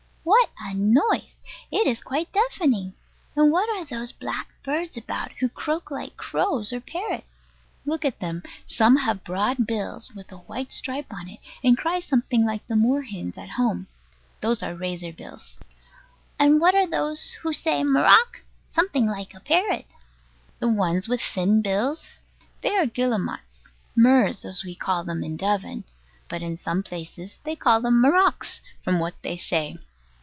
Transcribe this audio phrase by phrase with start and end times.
[0.23, 1.35] What a noise!
[1.71, 2.93] It is quite deafening.
[3.35, 7.25] And what are those black birds about, who croak like crows, or parrots?
[7.85, 8.43] Look at them.
[8.65, 12.75] Some have broad bills, with a white stripe on it, and cry something like the
[12.75, 13.87] moor hens at home.
[14.41, 15.57] Those are razor bills.
[16.37, 19.87] And what are those who say "marrock," something like a parrot?
[20.59, 22.19] The ones with thin bills?
[22.61, 25.83] they are guillemots, "murres" as we call them in Devon:
[26.29, 29.77] but in some places they call them "marrocks," from what they say.